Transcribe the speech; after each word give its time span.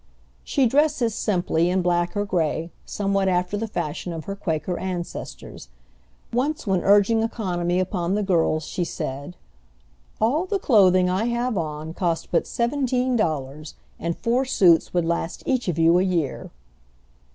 She 0.43 0.65
dresses 0.65 1.13
simply, 1.13 1.69
in 1.69 1.83
black 1.83 2.17
or 2.17 2.25
gray, 2.25 2.71
somewhat 2.87 3.27
after 3.27 3.55
the 3.55 3.67
fashion 3.67 4.13
of 4.13 4.25
her 4.25 4.35
Quaker 4.35 4.79
ancestors. 4.79 5.69
Once 6.33 6.65
when 6.65 6.81
urging 6.81 7.21
economy 7.21 7.79
upon 7.79 8.15
the 8.15 8.23
girls, 8.23 8.63
she 8.63 8.83
said, 8.83 9.35
"All 10.19 10.45
the 10.47 10.57
clothing 10.57 11.07
I 11.07 11.25
have 11.25 11.55
on 11.55 11.93
cost 11.93 12.31
but 12.31 12.47
seventeen 12.47 13.15
dollars, 13.15 13.75
and 13.99 14.17
four 14.17 14.43
suits 14.43 14.91
would 14.91 15.05
last 15.05 15.43
each 15.45 15.67
of 15.67 15.77
you 15.77 15.99
a 15.99 16.03
year." 16.03 16.49